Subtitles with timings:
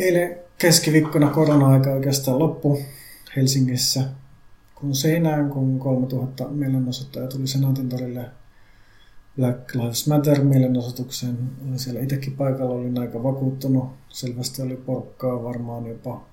[0.00, 2.80] Eilen keskiviikkona korona-aika oikeastaan loppu
[3.36, 4.04] Helsingissä,
[4.74, 8.24] kun seinään, kun 3000 mielenosoittajaa tuli Senaatin torille
[9.36, 11.38] Black Lives Matter mielenosoitukseen.
[11.64, 13.84] Olin siellä itsekin paikalla, olin aika vakuuttunut.
[14.08, 16.24] Selvästi oli porukkaa varmaan jopa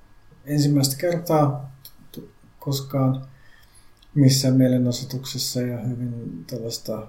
[0.46, 1.72] ensimmäistä kertaa
[2.60, 3.22] koskaan
[4.16, 7.08] missään mielenosoituksessa ja hyvin tällaista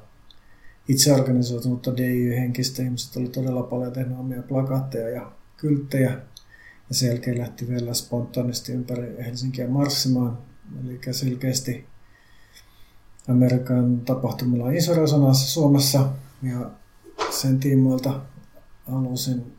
[0.88, 2.82] itseorganisoitunutta DIY-henkistä.
[2.82, 6.18] Ihmiset oli todella paljon tehnyt omia plakaatteja ja kylttejä.
[6.88, 10.38] Ja sen jälkeen lähti vielä spontaanisti ympäri Helsinkiä marssimaan.
[10.84, 11.86] Eli selkeästi
[13.28, 16.12] Amerikan tapahtumilla on iso resonanssi Suomessa.
[16.42, 16.70] Ja
[17.30, 18.20] sen tiimoilta
[18.86, 19.58] halusin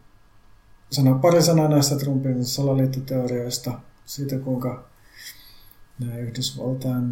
[0.92, 4.90] sanoa pari sanaa näistä Trumpin salaliittoteorioista, siitä kuinka
[6.00, 7.12] nämä Yhdysvaltain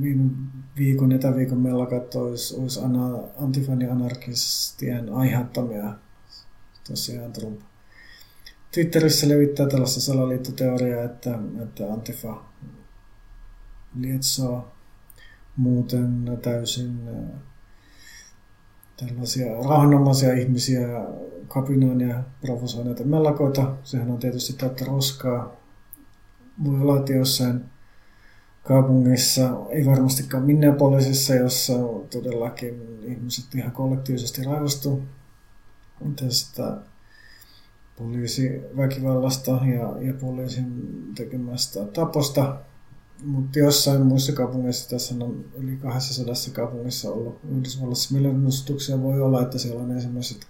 [0.00, 0.30] viime
[0.76, 2.80] viikon etäviikon mellakat olisi, olisi
[3.38, 5.94] antifani anarkistien aiheuttamia
[6.88, 7.60] tosiaan Trump.
[8.72, 12.44] Twitterissä levittää tällaista salaliittoteoriaa, että, että Antifa
[14.00, 14.72] lietsoo
[15.56, 17.00] muuten täysin
[18.96, 20.88] tällaisia rauhanomaisia ihmisiä
[21.48, 23.76] kapinoin ja provosoineita mellakoita.
[23.84, 25.56] Sehän on tietysti täyttä roskaa.
[26.64, 27.64] Voi olla, että jossain
[28.64, 31.72] kaupungissa, ei varmastikaan Minneapolisissa, jossa
[32.10, 35.02] todellakin ihmiset ihan kollektiivisesti raivostuu
[36.16, 36.76] tästä
[37.98, 42.56] poliisiväkivallasta ja, ja poliisin tekemästä taposta.
[43.24, 49.58] Mutta jossain muissa kaupungeissa, tässä on yli 200 kaupungissa ollut Yhdysvallassa mielenosoituksia, voi olla, että
[49.58, 50.46] siellä on ensimmäiset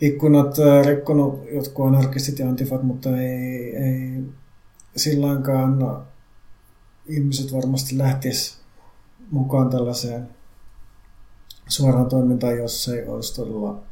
[0.00, 4.22] ikkunat rikkonut jotkut anarkistit ja antifat, mutta ei, ei
[4.96, 6.02] silloinkaan
[7.06, 8.60] ihmiset varmasti lähtis
[9.30, 10.28] mukaan tällaiseen
[11.68, 13.82] suoraan toimintaan, jos ei olisi todella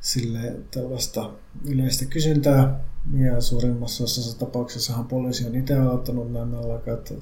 [0.00, 1.30] sille tällaista
[1.64, 2.80] yleistä kysyntää.
[3.12, 7.14] Ja suurimmassa osassa tapauksessahan poliisi on itse aloittanut nämä lakat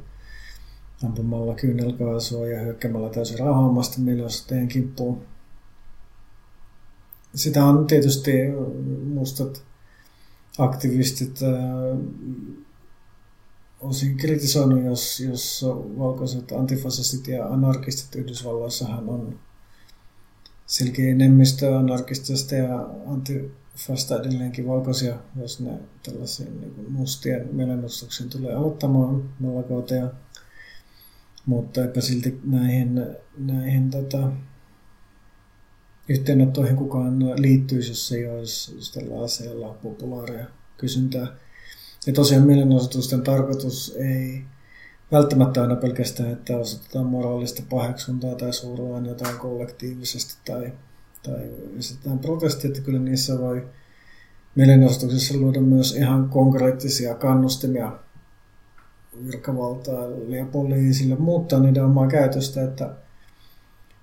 [1.05, 5.23] ampumalla kyynelkaasua ja hyökkäämällä täysin rauhaamasta mielenosoittajien kimppuun.
[7.35, 8.33] Sitä on tietysti
[9.15, 9.65] mustat
[10.59, 11.41] aktivistit
[13.81, 15.65] osin kritisoinut, jos, jos
[15.99, 19.39] valkoiset antifasistit ja anarkistit Yhdysvalloissahan on
[20.67, 25.71] selkeä enemmistö anarkistista ja antifasta edelleenkin valkoisia, jos ne
[26.03, 30.11] tällaisiin niin mustien mielenostuksiin tulee aloittamaan nolakauteja.
[31.47, 33.07] Mutta eipä silti näihin,
[33.39, 34.33] näihin tota,
[36.09, 40.47] yhteenottoihin kukaan liittyisi, jos ei olisi tällä asialla populaaria
[40.77, 41.27] kysyntää.
[42.07, 44.45] Ja tosiaan mielenosoitusten tarkoitus ei
[45.13, 50.73] välttämättä aina pelkästään, että osoitetaan moraalista paheksuntaa tai suuraan jotain kollektiivisesti tai,
[51.23, 53.67] tai esitetään protestia, että kyllä niissä voi
[54.55, 57.93] mielenosoituksessa luoda myös ihan konkreettisia kannustimia
[59.27, 62.91] virkavaltaa ja poliisille muuttaa niiden omaa käytöstä, että,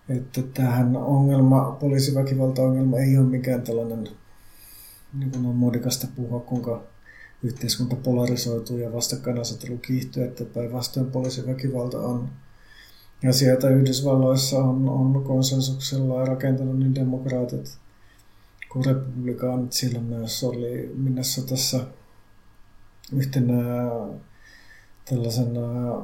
[0.10, 4.10] että tähän ongelma, poliisiväkivalta-ongelma ei ole mikään tällainen,
[5.14, 6.84] niin kuin on muodikasta puhua, kuinka
[7.44, 12.30] yhteiskunta polarisoituu ja vastakkainasettelu kiihtyy, että päinvastoin poliisiväkivalta on
[13.30, 17.78] asia, jota Yhdysvalloissa on, on konsensuksella rakentanut niin demokraatit
[18.70, 19.74] kuin republikaanit.
[19.74, 20.96] Sillä myös oli
[21.50, 21.80] tässä
[23.14, 23.64] yhtenä
[25.10, 26.04] tällaisena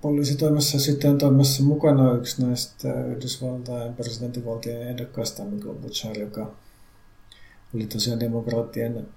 [0.00, 6.54] poliisitoimessa sitten toimessa mukana yksi näistä Yhdysvaltain presidentinvaltion ehdokkaista, Michael Butcher, joka
[7.74, 9.08] oli tosiaan demokraattien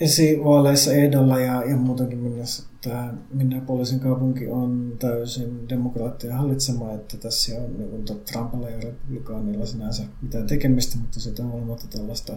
[0.00, 2.44] esivaaleissa ehdolla ja, ja muutenkin minne
[2.80, 9.66] tämä Minneapolisin kaupunki on täysin demokraattia hallitsema, että tässä on niin kuin Trumpilla ja republikaanilla
[9.66, 12.36] sinänsä mitään tekemistä, mutta sitä on olematta tällaista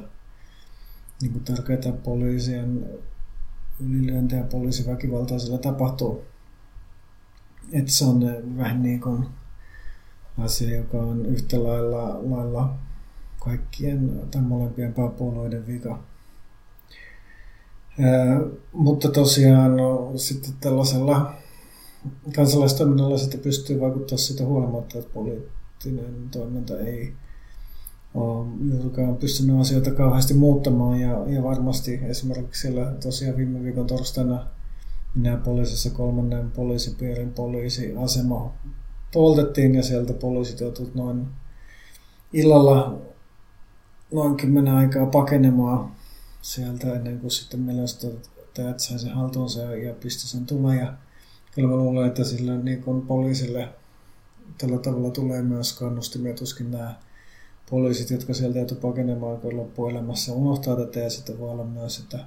[1.21, 2.89] niin kuin tärkeää poliisien
[3.79, 6.23] ylilyöntejä poliisiväkivaltaa sillä tapahtuu.
[7.71, 8.21] Että se on
[8.57, 9.25] vähän niin kuin
[10.37, 12.75] asia, joka on yhtä lailla, lailla
[13.39, 16.10] kaikkien tai molempien pääpuolueiden vika
[18.73, 21.33] mutta tosiaan no, sitten tällaisella
[22.35, 27.13] kansalaistoiminnalla sitä pystyy vaikuttaa sitä huolimatta, että poliittinen toiminta ei
[28.13, 30.99] ole juurikaan pystynyt asioita kauheasti muuttamaan.
[30.99, 34.45] Ja, ja varmasti esimerkiksi siellä tosiaan viime viikon torstaina
[35.15, 38.53] minä poliisissa kolmannen poliisipiirin poliisiasema
[39.13, 41.27] poltettiin ja sieltä poliisit joutuivat noin
[42.33, 43.01] illalla
[44.13, 45.91] noin kymmenen aikaa pakenemaan
[46.41, 50.79] sieltä ennen kuin sitten mielenosoittajat sai sen haltuunsa ja pisti sen tuleen.
[50.79, 50.93] Ja
[51.51, 53.69] kyllä mä luulen, että sillä niin poliisille
[54.57, 56.95] tällä tavalla tulee myös kannustimia, tuskin nämä
[57.69, 62.19] poliisit, jotka sieltä joutuu pakenemaan loppuelämässä, unohtaa tätä ja sitten voi olla myös, että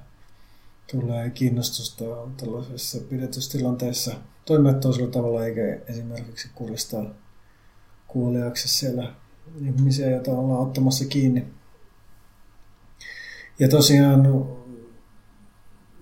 [0.90, 2.04] tulee kiinnostusta
[2.36, 4.14] tällaisessa pidetystilanteessa
[4.44, 7.04] toimia toisella tavalla eikä esimerkiksi kuristaa
[8.06, 9.14] kuoliaksi siellä
[9.60, 11.46] ihmisiä, joita ollaan ottamassa kiinni.
[13.58, 14.22] Ja tosiaan,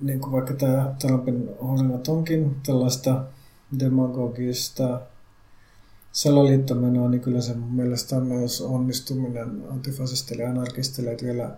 [0.01, 3.25] niin kuin vaikka tämä Trumpin horinat onkin tällaista
[3.79, 5.01] demagogista
[6.13, 11.57] salaliittomenoa, niin kyllä se mun mielestä on myös onnistuminen antifasistille ja anarkistille, että vielä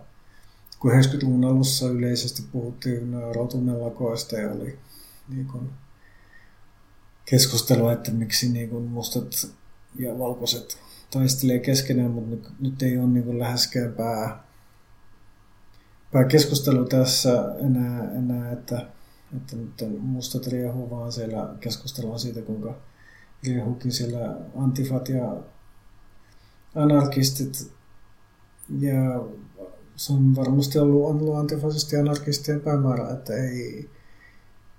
[0.79, 4.79] kun 90-luvun alussa yleisesti puhuttiin rotumelakoista ja oli
[5.29, 5.69] niin kuin
[7.25, 9.47] keskustelua, että miksi niin kuin mustat
[9.99, 10.77] ja valkoiset
[11.11, 14.43] taistelee keskenään, mutta nyt, nyt ei ole niin kuin läheskään pää,
[16.23, 18.85] keskustelu tässä enää, enää että,
[19.37, 22.77] että nyt mustat riehuu, vaan siellä keskustellaan siitä, kuinka
[23.43, 25.37] riehuukin siellä antifat ja
[26.75, 27.71] anarkistit.
[28.79, 29.25] Ja
[29.95, 33.89] se on varmasti ollut, ollut antifasisti anarkistien päämäärä, että ei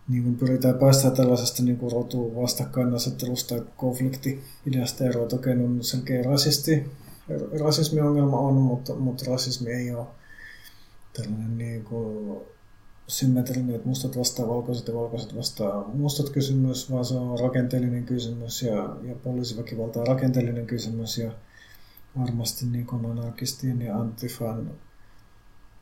[0.09, 5.29] niin kuin pyritään päästä tällaisesta niin kuin rotu vastakkainasettelusta konflikti-ideasta eroa.
[5.29, 6.91] Toki on selkeä rasisti,
[7.61, 10.07] rasismiongelma on, mutta, mutta rasismi ei ole
[11.17, 12.41] tällainen niin kuin
[13.09, 18.63] symmetrinen, että mustat vastaa valkoiset ja valkoiset vastaa mustat kysymys, vaan se on rakenteellinen kysymys
[18.63, 21.33] ja, ja poliisiväkivalta on rakenteellinen kysymys ja
[22.19, 24.71] varmasti niin kuin anarkistien ja antifan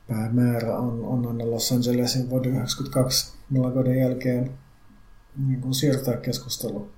[0.07, 4.51] päämäärä on, on aina Los Angelesin vuoden 1992 Milagoden jälkeen
[5.47, 6.91] niin kuin siirtää keskustelu,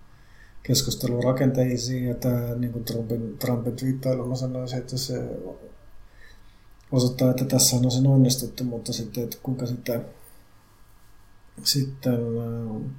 [0.63, 5.23] keskustelu rakenteisiin ja tämä niin kuin Trumpin, Trumpin twiittailu, mä sanoisin, että se
[6.91, 10.05] osoittaa, että tässä on sen onnistuttu, mutta sitten, että kuinka sitten,
[11.63, 12.91] sitten äh,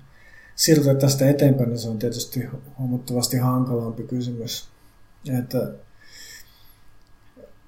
[0.57, 2.47] siirtyä tästä eteenpäin, niin se on tietysti
[2.79, 4.69] huomattavasti hankalampi kysymys.
[5.39, 5.73] Että,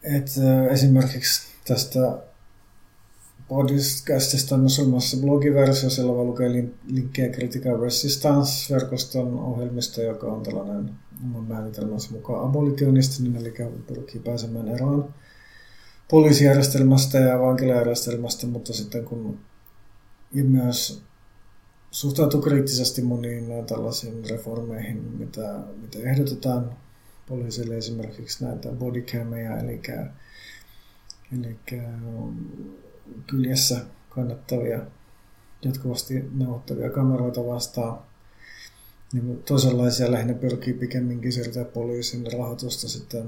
[0.02, 2.19] että esimerkiksi tästä
[3.49, 6.52] podcastista on olemassa blogiversio, siellä voi lukea
[6.87, 10.90] linkkejä Critical Resistance-verkoston ohjelmista, joka on tällainen
[11.25, 13.55] oman määritelmänsä mukaan abolitionistinen, eli
[13.87, 15.14] pyrkii pääsemään eroon
[16.11, 19.41] poliisijärjestelmästä ja vankilajärjestelmästä, mutta sitten kun
[20.33, 21.03] ja myös
[21.91, 26.77] suhtautuu kriittisesti moniin tällaisiin reformeihin, mitä, mitä ehdotetaan
[27.29, 29.83] poliisille esimerkiksi näitä bodycameja, eli,
[31.39, 31.59] eli
[33.27, 34.81] kyljessä kannattavia,
[35.63, 38.10] jatkuvasti neuvottavia kameroita vastaan.
[39.12, 43.27] Niin toisenlaisia lähinnä pyrkii pikemminkin siirtää poliisin rahoitusta sitten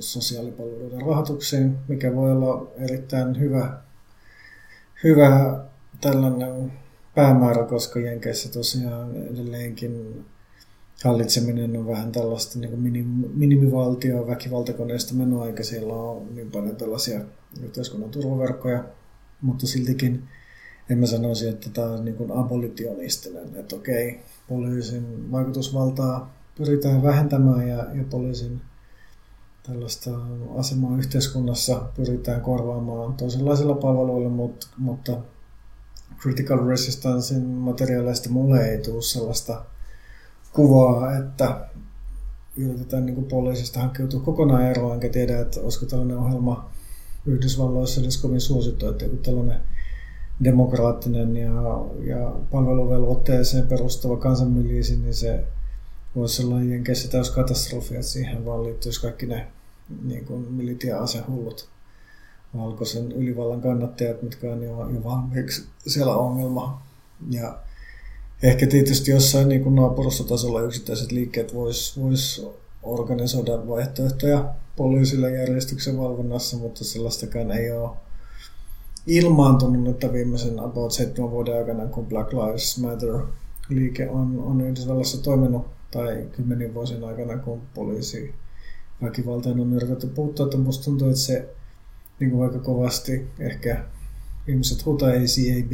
[0.00, 3.78] sosiaalipalveluiden rahoituksiin, mikä voi olla erittäin hyvä,
[5.04, 5.60] hyvä
[6.00, 6.72] tällainen
[7.14, 10.24] päämäärä, koska Jenkeissä tosiaan edelleenkin
[11.04, 17.20] hallitseminen on vähän tällaista niin minim, minimivaltio väkivaltakoneista menoa, eikä siellä ole niin paljon tällaisia
[17.62, 18.84] yhteiskunnan turvaverkkoja,
[19.40, 20.28] mutta siltikin
[20.90, 27.76] en mä sanoisi, että tämä on niin abolitionistinen, että okei, poliisin vaikutusvaltaa pyritään vähentämään ja,
[27.76, 28.60] ja poliisin
[29.62, 30.10] tällaista
[30.56, 35.16] asemaa yhteiskunnassa pyritään korvaamaan toisenlaisilla palveluilla, mutta, mutta
[36.20, 39.64] Critical Resistancein materiaaleista mulle ei tule sellaista
[40.52, 41.68] kuvaa, että
[42.56, 46.70] yritetään niin kuin poliisista hankkiutua kokonaan eroon, enkä tiedä, että olisiko tällainen ohjelma
[47.26, 49.60] Yhdysvalloissa edes kovin suosittu, että joku tällainen
[50.44, 51.52] demokraattinen ja,
[52.04, 55.44] ja palveluvelvoitteeseen perustuva kansanmiliisi, niin se
[56.16, 59.46] voisi olla Jenkeissä täys katastrofi, että siihen vaan liittyisi kaikki ne
[60.04, 61.68] niin kuin militia-asehullut
[62.56, 66.82] valkoisen ylivallan kannattajat, mitkä on jo, jo valmiiksi siellä ongelma.
[67.30, 67.58] Ja
[68.42, 72.46] ehkä tietysti jossain niin naapurustotasolla yksittäiset liikkeet vois, vois
[72.82, 77.90] organisoida vaihtoehtoja poliisille järjestyksen valvonnassa, mutta sellaistakaan ei ole
[79.06, 83.20] ilmaantunut, että viimeisen about seitsemän vuoden aikana, kun Black Lives Matter
[83.68, 88.34] liike on, on Yhdysvallassa toiminut, tai kymmenen vuosien aikana, kun poliisi
[89.02, 91.54] väkivaltaan on yritetty puuttua, että musta tuntuu, että se
[92.20, 93.84] niin kuin vaikka kovasti ehkä
[94.46, 95.72] ihmiset huutaa ACAB,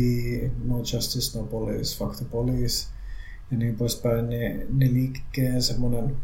[0.64, 2.88] no justice, no police, fuck the police
[3.50, 6.16] ja niin poispäin, niin ne liikkeen semmoinen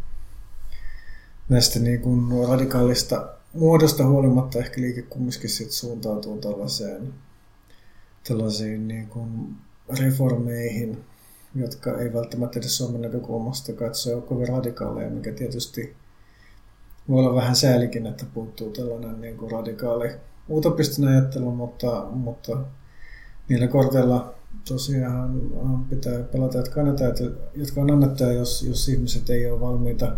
[1.48, 7.14] näistä niin kuin radikaalista muodosta huolimatta ehkä liike kumminkin sit suuntautuu tällaiseen,
[8.28, 9.56] tällaisiin niin kuin
[9.98, 11.04] reformeihin,
[11.54, 15.96] jotka ei välttämättä edes Suomen näkökulmasta katsoa kovin radikaaleja, mikä tietysti
[17.08, 20.10] voi olla vähän säälikin, että puuttuu tällainen niin kuin radikaali
[20.50, 22.58] utopistinen ajattelu, mutta, mutta
[23.48, 24.34] niillä korteilla
[24.68, 25.40] tosiaan
[25.90, 27.12] pitää pelata, jotka, annetaan,
[27.54, 30.16] jotka on annettuja, jos, jos ihmiset ei ole valmiita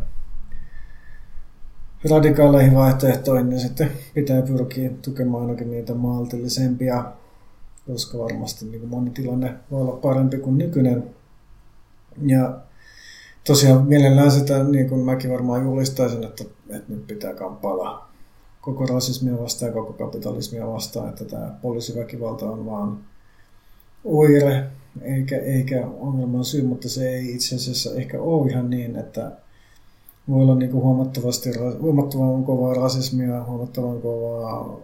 [2.08, 7.04] radikaaleihin vaihtoehtoihin, niin sitten pitää pyrkiä tukemaan ainakin niitä maltillisempia,
[7.86, 11.04] koska varmasti niin kuin moni tilanne voi olla parempi kuin nykyinen.
[12.26, 12.58] Ja
[13.46, 18.10] tosiaan mielellään sitä, niin kuin mäkin varmaan julistaisin, että, että nyt pitää kamppailla
[18.60, 22.98] koko rasismia vastaan ja koko kapitalismia vastaan, että tämä poliisiväkivalta on vaan
[24.04, 24.66] oire
[25.02, 29.32] eikä, eikä ongelman syy, mutta se ei itse asiassa ehkä ole ihan niin, että
[30.28, 31.50] voi olla niin kuin huomattavasti,
[31.80, 34.80] huomattavan kovaa rasismia, huomattavan kovaa,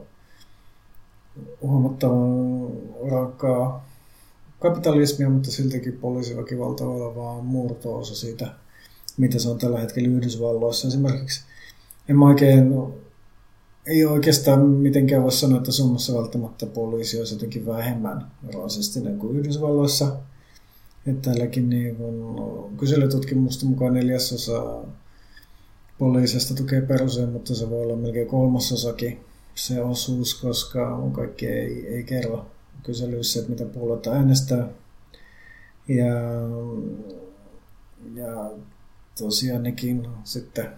[1.63, 2.69] huomattavan
[3.11, 3.87] rankkaa
[4.59, 8.49] kapitalismia, mutta siltikin poliisiväkivalta voi olla vaan murto-osa siitä,
[9.17, 10.89] mitä se on tällä hetkellä Yhdysvalloissa.
[10.89, 11.45] Esimerkiksi
[12.09, 12.75] en mä oikein,
[13.87, 20.17] ei oikeastaan mitenkään voi sanoa, että Suomessa välttämättä poliisi olisi jotenkin vähemmän rasistinen kuin Yhdysvalloissa.
[21.07, 24.85] Että täälläkin niin kun kyselytutkimusta mukaan neljäsosa
[25.99, 29.25] poliisista tukee peruseen, mutta se voi olla melkein kolmasosakin
[29.55, 32.47] se osuus, koska kaikki ei, ei kerro
[32.83, 34.69] kyselyissä, että mitä puolueita äänestää.
[35.89, 36.15] Ja,
[38.15, 38.51] ja
[39.19, 40.69] tosiaan nekin sitten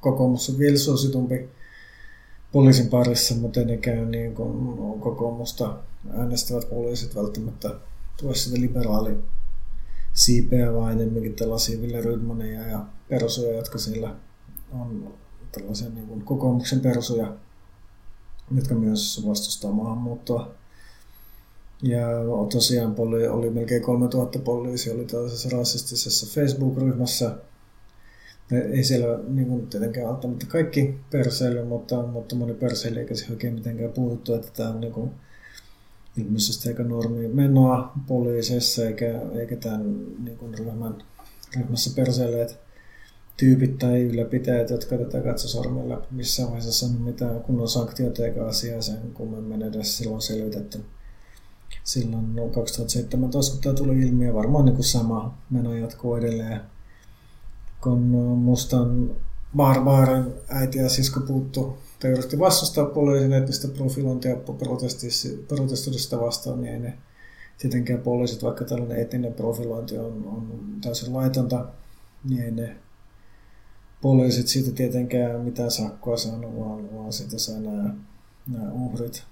[0.00, 1.48] kokoomus on vielä suositumpi
[2.52, 5.78] poliisin parissa, mutta nekään niin kuin kokoomusta
[6.10, 7.70] äänestävät poliisit välttämättä
[8.20, 9.16] tue sitä liberaali
[10.12, 14.14] siipeä, vaan enemmänkin tällaisia Ville Rydmaneja ja perusoja, jotka siellä
[14.72, 15.14] on
[15.52, 17.36] tällaisia niin kuin kokoomuksen perusoja,
[18.54, 20.54] jotka myös vastustaa maahanmuuttoa.
[21.82, 22.06] Ja
[22.52, 27.36] tosiaan poli, oli melkein 3000 poliisia, oli tällaisessa rasistisessa Facebook-ryhmässä.
[28.72, 33.54] Ei siellä niin kuin, tietenkään välttämättä kaikki perseily, mutta, mutta moni perseily eikä se oikein
[33.54, 35.10] mitenkään puhuttu, että tämä on niin kuin,
[36.16, 40.94] ilmeisesti aika normi menoa poliisissa, eikä, eikä tämän niin kuin, ryhmän,
[41.56, 42.65] ryhmässä perseileet
[43.36, 49.12] tyypit tai ylläpitäjät, jotka tätä katsosormella missään vaiheessa sanonut mitään kunnon sanktioita eikä asiaa sen
[49.14, 50.84] kummemmin edes silloin selvitetty.
[51.84, 56.60] Silloin 2017, kun tämä tuli ilmi, ja varmaan niin kuin sama meno jatkuu edelleen.
[57.80, 58.00] Kun
[58.38, 59.16] mustan
[59.56, 64.36] Barbaarin äiti ja sisko puuttu tai yritti vastustaa poliisin etnistä profilointia
[65.48, 66.98] protestoidista vastaan, niin ei ne
[67.58, 71.68] tietenkään poliisit, vaikka tällainen etninen profilointi on, on täysin laitonta,
[72.28, 72.76] niin ei ne
[74.00, 77.94] poliisit siitä tietenkään mitään sakkoa saanut, vaan, vaan siitä sai nämä,
[78.52, 79.22] nämä uhrit.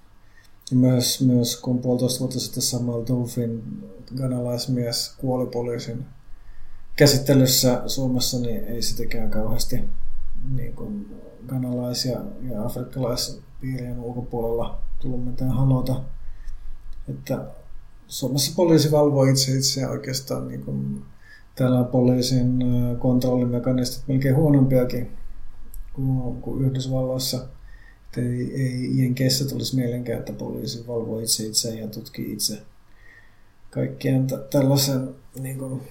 [0.71, 3.63] Ja myös, myös kun puolitoista vuotta sitten Samuel Dolphin
[4.15, 6.05] ganalaismies kuoli poliisin
[6.95, 9.83] käsittelyssä Suomessa, niin ei sitäkään kauheasti
[10.55, 16.03] niin kuin ganalaisia ja afrikkalaispiirien ulkopuolella tullut mitään halota.
[17.09, 17.45] Että
[18.07, 21.05] Suomessa poliisi valvoo itse itseään oikeastaan niin kuin
[21.55, 22.59] täällä poliisin
[22.99, 25.11] kontrollimekanistit melkein huonompiakin
[25.93, 27.45] kuin, kuin Yhdysvalloissa.
[28.05, 32.61] Että ei, ei Jenkeissä tulisi mielenkään, että poliisi valvoo itse itse ja tutkii itse
[33.69, 35.81] kaikkien t- tällaisen niin kuin,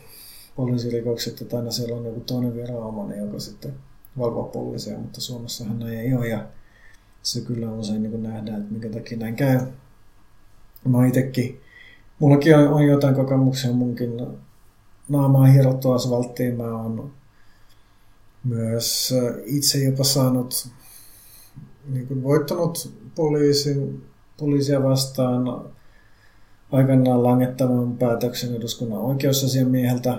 [0.56, 3.74] poliisirikokset, että aina siellä on joku toinen viranomainen, joka sitten
[4.18, 6.46] valvoo poliisia, mutta Suomessahan näin ei ole ja
[7.22, 9.60] se kyllä usein niin nähdään, että minkä takia näin käy.
[10.88, 11.60] Mä itsekin,
[12.18, 14.10] mullakin on, on jotain kokemuksia munkin
[15.08, 16.56] naamaa hierottua asfalttiin.
[16.56, 17.12] Mä oon
[18.44, 20.68] myös itse jopa saanut
[21.88, 24.06] niin kuin voittanut poliisin,
[24.38, 25.64] poliisia vastaan
[26.72, 30.18] aikanaan langettavan päätöksen eduskunnan oikeusasiamieheltä,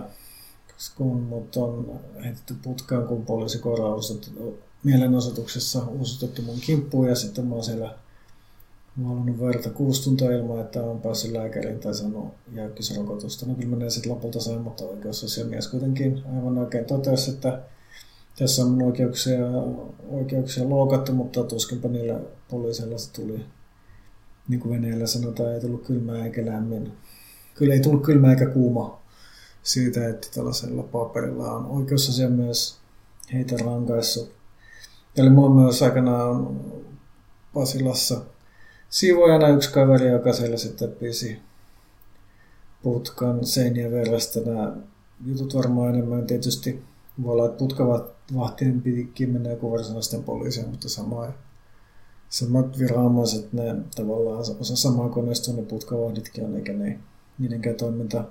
[0.96, 3.62] kun mut on heitetty putkaan, kun poliisi
[4.84, 7.96] mielenosoituksessa uusutettu mun kimppuun ja sitten mä oon siellä
[8.96, 13.46] Mä oon ollut verta kuusi tuntia ilman, että on päässyt lääkäriin tai sanonut jäykkisrokotusta.
[13.46, 17.62] No kyllä mä sitten lopulta sain, mutta oikeusasiamies kuitenkin aivan oikein totesi, että
[18.40, 19.46] tässä on oikeuksia,
[20.10, 23.46] oikeuksia loukattu, mutta tuskinpa niillä poliiseilla se tuli,
[24.48, 26.94] niin kuin Venäjällä sanotaan, ei tullut kylmää eikä lämmin.
[27.56, 29.02] Kyllä ei tullut kylmää eikä kuuma
[29.64, 32.78] siitä, että tällaisella paperilla on oikeusasiamies
[33.34, 34.32] heitä rankaissut.
[35.18, 36.62] Eli mulla myös aikanaan
[37.54, 38.22] Pasilassa
[38.90, 41.40] siivojana yksi kaveri, joka siellä sitten pisi
[42.84, 44.40] putkan seinien verestä.
[44.40, 44.76] Nämä
[45.26, 46.84] jutut varmaan enemmän tietysti
[47.24, 51.28] voi olla, että putkavahtien pitikin mennä joku varsinaisten poliisia, mutta sama,
[52.30, 57.00] samat viranomaiset, ne tavallaan osa samaa koneistoa ne putkavahditkin on, eikä ne,
[57.40, 58.24] niidenkään toiminta,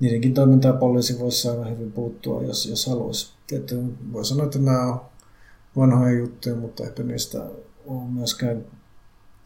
[0.00, 3.32] niidenkin toimintaa poliisi voisi aina hyvin puuttua, jos, jos haluaisi.
[3.46, 3.82] Tietty,
[4.12, 5.00] voi sanoa, että nämä on
[5.76, 7.46] vanhoja juttuja, mutta ehkä niistä
[7.86, 8.64] on myöskään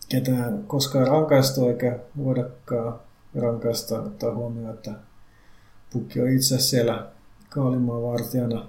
[0.09, 3.01] ketään koskaan rankaistu eikä voidakaan
[3.35, 4.95] rankaista ottaa huomioon, että
[5.93, 7.11] Pukki on itse siellä
[7.49, 8.69] Kaalimaan vartijana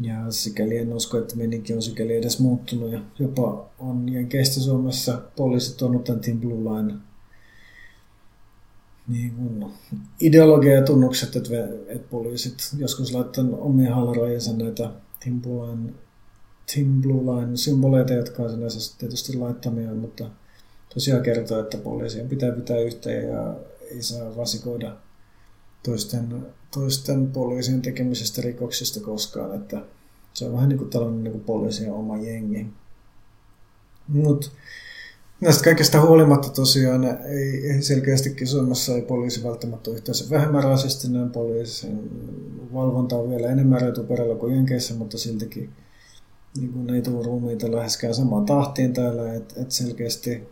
[0.00, 2.92] Ja sikäli en usko, että meninkin on sikäli edes muuttunut.
[2.92, 6.94] Ja jopa on Jenkeistä Suomessa poliisit tuonut tämän Team Blue Line
[9.08, 9.72] niin kuin
[10.20, 11.50] ideologia ja tunnukset, että,
[12.10, 14.90] poliisit joskus laittanut omia haalarojensa näitä
[15.24, 15.92] Team Blue Line,
[16.74, 20.30] Team Blue Line symboleita, jotka on sinänsä tietysti laittamia, mutta
[20.94, 23.56] tosiaan kertoo, että poliisien pitää pitää yhteen ja
[23.90, 24.96] ei saa vasikoida
[25.82, 29.82] toisten, toisten poliisien tekemisestä rikoksista koskaan, että
[30.34, 32.66] se on vähän niin kuin tällainen niin kuin poliisien oma jengi.
[34.08, 34.50] Mutta
[35.40, 41.30] näistä kaikesta huolimatta tosiaan ei, ei selkeästikin Suomessa ei poliisi välttämättä ole yhteensä vähemmän rasistinen.
[41.30, 42.10] Poliisin
[42.74, 45.70] valvonta on vielä enemmän retuperällä kuin Jenkeissä, mutta siltikin
[46.56, 49.34] niin kuin ei tule ruumiita läheskään samaan tahtiin täällä.
[49.34, 50.48] että et selkeästi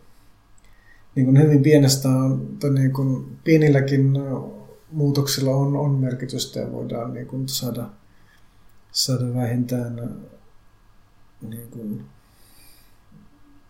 [1.15, 2.09] niin kuin hyvin pienestä
[2.73, 4.13] niin kuin pienilläkin
[4.91, 7.89] muutoksilla on, on merkitystä ja voidaan niin kuin saada,
[8.91, 10.11] saada vähintään
[11.41, 12.05] niin kuin,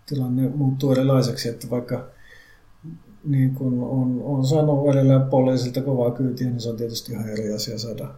[0.06, 2.08] tilanne muuttuu erilaiseksi, että vaikka
[3.24, 7.54] niin kun on, on saanut välillä poliisilta kovaa kyytiä, niin se on tietysti ihan eri
[7.54, 8.16] asia saada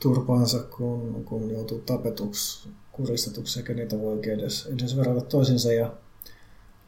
[0.00, 5.72] turpaansa, kun, kun joutuu tapetuksi, kuristetuksi, eikä niitä voi edes, edes verrata toisinsa.
[5.72, 5.92] Ja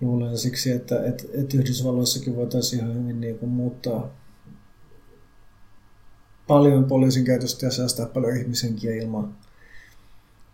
[0.00, 4.10] luulen siksi, että, että, että Yhdysvalloissakin voitaisiin ihan hyvin niin kuin muuttaa
[6.46, 9.36] paljon poliisin käytöstä ja säästää paljon ihmisenkin ilman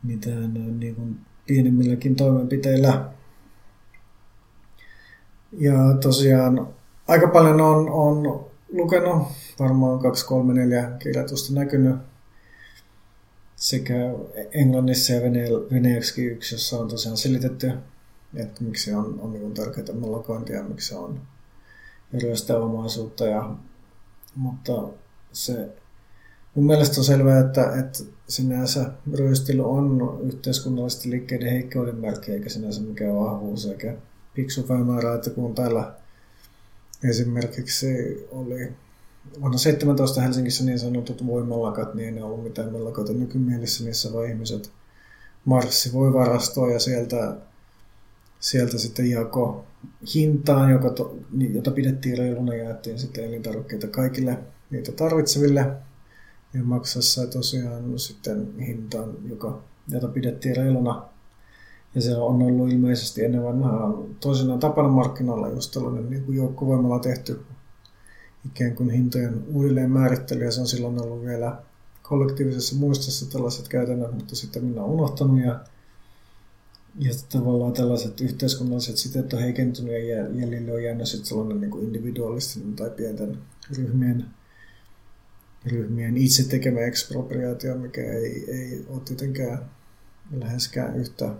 [0.03, 3.11] mitään niin kuin pienemmilläkin toimenpiteillä.
[5.53, 6.69] Ja tosiaan
[7.09, 9.23] aika paljon on, on lukenut,
[9.59, 12.10] varmaan 2, 3, 4 kirjoitusta näkynyt
[13.61, 13.95] sekä
[14.53, 15.21] englannissa ja
[15.71, 17.73] venäjäksi jossa on tosiaan selitetty
[18.35, 21.21] että miksi on, on niin tärkeää mellakointia, miksi on
[22.23, 23.27] ryöstäomaisuutta.
[23.27, 23.55] Ja,
[24.35, 24.89] mutta
[25.33, 25.69] se,
[26.55, 27.99] mun mielestä on selvää, että, että
[28.29, 33.97] sinänsä ryöstely on yhteiskunnallisesti liikkeiden heikkouden merkki, eikä sinänsä mikään vahvuus, eikä
[34.35, 35.95] fiksu päämäärä, että kun täällä
[37.05, 37.87] esimerkiksi
[38.31, 38.73] oli
[39.41, 44.73] vuonna 17 Helsingissä niin sanotut voimalakat, niin ei ollut mitään mellakoita nykymielissä, niissä vaan ihmiset
[45.45, 47.37] marssi voi varastoa ja sieltä
[48.41, 49.65] sieltä sitten jako
[50.15, 51.17] hintaan, joka to,
[51.53, 54.39] jota pidettiin reiluna, jaettiin sitten elintarvikkeita kaikille
[54.71, 55.73] niitä tarvitseville.
[56.55, 61.05] Ja maksassa tosiaan sitten hintaan, joka, jota pidettiin reiluna.
[61.95, 67.41] Ja se on ollut ilmeisesti ennen vanhaa toisenaan tapana markkinoilla, jos tällainen niin joukkovoimalla tehty
[68.47, 71.63] ikään kuin hintojen uudelleen määrittely, ja se on silloin ollut vielä
[72.03, 75.61] kollektiivisessa muistossa tällaiset käytännöt, mutta sitten minä olen unohtanut, ja
[76.99, 81.85] ja tavallaan tällaiset yhteiskunnalliset siteet on heikentynyt ja jäljelle on jäänyt sitten sellainen niin kuin
[81.85, 83.39] individualistinen tai pienten
[83.79, 84.27] ryhmien,
[85.67, 89.71] ryhmien itse tekemä ekspropriaatio, mikä ei, ei ole tietenkään
[90.31, 91.35] läheskään yhtä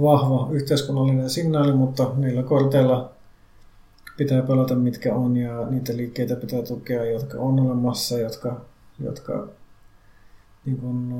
[0.00, 3.15] vahva yhteiskunnallinen signaali, mutta niillä korteilla
[4.16, 8.64] pitää pelata mitkä on ja niitä liikkeitä pitää tukea, jotka on olemassa, jotka,
[9.00, 9.48] jotka
[10.64, 11.14] niin kuin,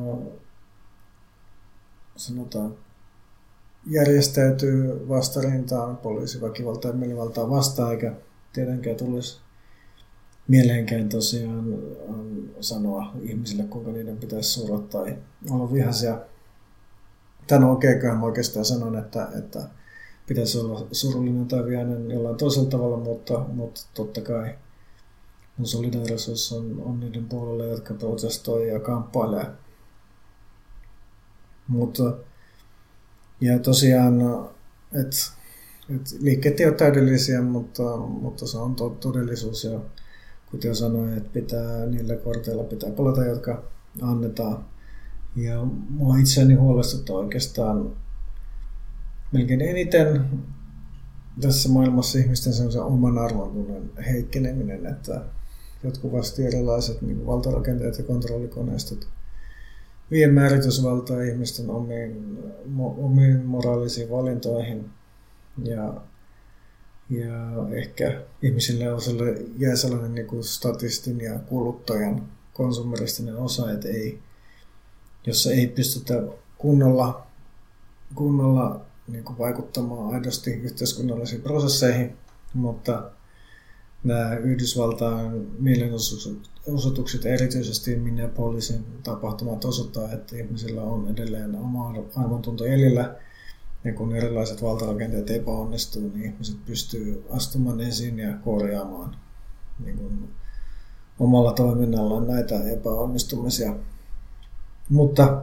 [2.16, 2.74] sanotaan
[3.86, 8.12] järjestäytyy vastarintaan poliisiväkivaltaa ja mielivaltaa vastaan, eikä
[8.52, 9.40] tietenkään tulisi
[10.48, 11.74] mieleenkään tosiaan
[12.08, 15.16] ähm, sanoa ihmisille, kuinka niiden pitäisi surra tai
[15.50, 16.20] olla vihaisia.
[17.46, 19.62] Tän oikeinkaan oikeastaan sanon, että, että
[20.26, 24.54] pitäisi olla surullinen tai vihainen jollain toisella tavalla, mutta, mutta totta kai
[25.56, 29.46] mun solidaarisuus on, on niiden puolella, jotka protestoi ja kamppailee.
[31.68, 32.16] Mutta
[33.40, 34.20] ja tosiaan,
[34.94, 35.16] että
[35.94, 39.64] et liikkeet ei ole täydellisiä, mutta, mutta se on to, todellisuus.
[39.64, 39.80] Ja
[40.50, 43.62] kuten sanoin, että pitää, niillä korteilla pitää palata, jotka
[44.02, 44.64] annetaan.
[45.36, 47.96] Ja mua itseäni huolestuttaa oikeastaan
[49.32, 50.24] melkein eniten
[51.40, 55.24] tässä maailmassa ihmisten oman arvontunnon heikkeneminen, että
[55.82, 59.08] jatkuvasti erilaiset niin valtarakenteet ja kontrollikoneistot
[60.10, 64.90] vie määritysvaltaa ihmisten omiin, mo, omiin moraalisiin valintoihin.
[65.64, 65.94] Ja,
[67.10, 74.18] ja ehkä ihmisille osalle jää sellainen niin kuin statistin ja kuluttajan konsumeristinen osa, että ei,
[75.26, 76.22] jossa ei pystytä
[76.58, 77.26] kunnolla,
[78.14, 82.16] kunnolla niin kuin vaikuttamaan aidosti yhteiskunnallisiin prosesseihin,
[82.54, 83.10] mutta
[84.04, 93.16] nämä Yhdysvaltain mielenosoitukset, erityisesti Minneapolisin tapahtumat osoittaa, että ihmisillä on edelleen oma arvontunto jäljellä.
[93.84, 99.16] Ja kun erilaiset valtarakenteet epäonnistuu, niin ihmiset pystyy astumaan esiin ja korjaamaan
[99.84, 100.28] niin kuin
[101.20, 103.76] omalla toiminnallaan näitä epäonnistumisia.
[104.88, 105.42] Mutta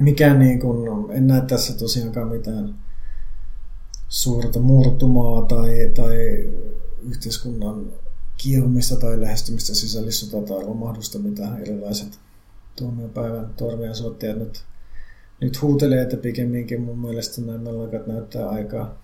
[0.00, 2.74] mikään niin kuin, en näe tässä tosiaankaan mitään
[4.08, 6.16] suurta murtumaa tai, tai
[7.08, 7.92] yhteiskunnan
[8.36, 12.18] kiehumista tai lähestymistä sisällissota tai romahdusta, mitä erilaiset
[12.76, 14.64] tuomiopäivän torviasuottajat nyt,
[15.40, 18.96] nyt huutelee, että pikemminkin mun mielestä nämä mellakat näyttää aika,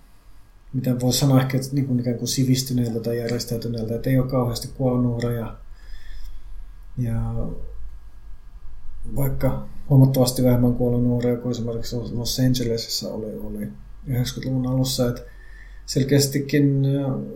[0.73, 4.69] miten voi sanoa ehkä niin kuin ikään kuin sivistyneeltä tai järjestäytyneeltä, että ei ole kauheasti
[4.69, 5.57] kuolonuhreja.
[6.99, 7.35] Ja
[9.17, 13.69] vaikka huomattavasti vähemmän kuolonuhreja kuin esimerkiksi Los Angelesissa oli, oli
[14.09, 15.23] 90-luvun alussa, että
[15.87, 16.85] selkeästikin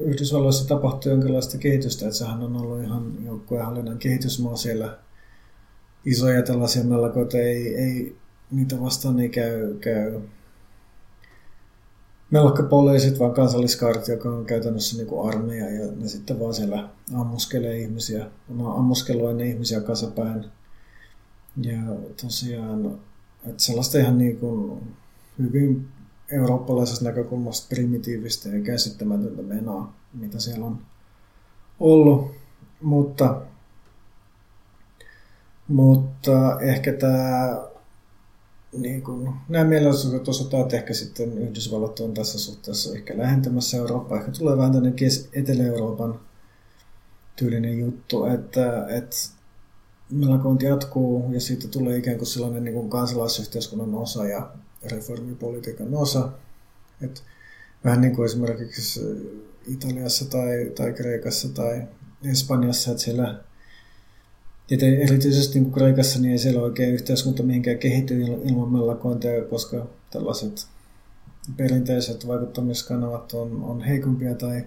[0.00, 4.98] Yhdysvalloissa tapahtui jonkinlaista kehitystä, että sehän on ollut ihan joukkueenhallinnan kehitysmaa siellä.
[6.04, 8.16] Isoja tällaisia mellakoita ei, ei
[8.50, 10.20] niitä vastaan ei käy, käy
[12.30, 17.78] mellakkapoliisit, vaan kansalliskaart, joka on käytännössä niin kuin armeija, ja ne sitten vaan siellä ammuskelee
[17.78, 18.26] ihmisiä,
[18.76, 20.44] ammuskelua ne ihmisiä kasapäin.
[21.62, 21.78] Ja
[22.22, 22.98] tosiaan,
[23.46, 24.82] että sellaista ihan niin kuin
[25.38, 25.88] hyvin
[26.30, 30.78] eurooppalaisesta näkökulmasta primitiivistä ja käsittämätöntä menoa, mitä siellä on
[31.80, 32.34] ollut.
[32.82, 33.42] Mutta,
[35.68, 37.56] mutta ehkä tämä
[38.72, 44.18] niin kuin, nämä mielenosoitukset osoittaa, että ehkä sitten Yhdysvallat on tässä suhteessa ehkä lähentämässä Eurooppaa.
[44.18, 44.98] Ehkä tulee vähän tämmöinen
[45.32, 46.20] Etelä-Euroopan
[47.36, 49.16] tyylinen juttu, että, että
[50.10, 54.50] mellakointi jatkuu ja siitä tulee ikään kuin sellainen niin kuin kansalaisyhteiskunnan osa ja
[54.90, 56.32] reformipolitiikan osa.
[57.00, 57.22] Et
[57.84, 59.00] vähän niin kuin esimerkiksi
[59.66, 61.82] Italiassa tai, tai Kreikassa tai
[62.24, 63.40] Espanjassa, että siellä
[64.70, 70.66] ja erityisesti niin Kreikassa niin ei siellä oikein yhteiskunta mihinkään kehity ilman mellakointeja, koska tällaiset
[71.56, 74.64] perinteiset vaikuttamiskanavat on, on heikompia tai,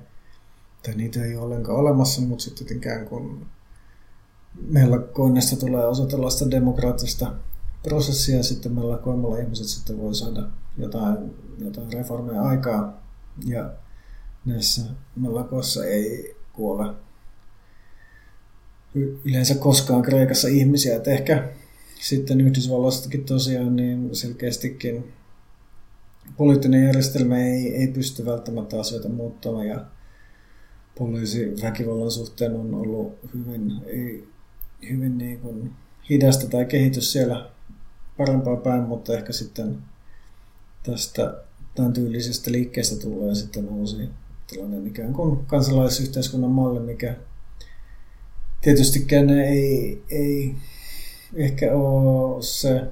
[0.84, 3.46] tai niitä ei ole ollenkaan olemassa, mutta sitten ikään kuin
[4.68, 7.34] mellakoinnista tulee osa tällaista demokraattista
[7.84, 10.44] prosessia ja sitten mellakoimalla ihmiset sitten voi saada
[10.78, 11.18] jotain,
[11.58, 13.02] jotain reformeja aikaa
[13.46, 13.72] ja
[14.46, 14.82] näissä
[15.16, 16.94] mellakoissa ei kuole
[19.26, 20.96] yleensä koskaan Kreikassa ihmisiä.
[20.96, 21.50] Että ehkä
[22.00, 25.14] sitten Yhdysvalloistakin tosiaan niin selkeästikin
[26.38, 29.86] poliittinen järjestelmä ei, ei pysty välttämättä asioita muuttamaan ja
[30.98, 34.28] poliisi väkivallan suhteen on ollut hyvin, ei,
[34.90, 35.72] hyvin niin kuin
[36.10, 37.50] hidasta tai kehitys siellä
[38.18, 39.78] parempaa päin, mutta ehkä sitten
[40.84, 41.34] tästä
[41.76, 44.10] tämän tyylisestä liikkeestä tulee sitten uusi
[44.50, 47.16] tällainen ikään kuin kansalaisyhteiskunnan malli, mikä
[48.62, 50.56] tietystikään ei, ei
[51.34, 52.88] ehkä ole se,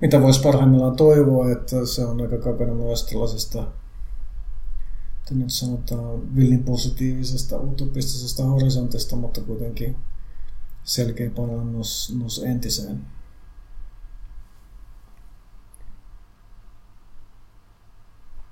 [0.00, 3.66] mitä voisi parhaimmillaan toivoa, että se on aika kaukana myös tällaisesta,
[5.30, 9.96] nyt sanotaan, villin positiivisesta, utopistisesta horisontista, mutta kuitenkin
[10.84, 13.00] selkeä parannus entiseen.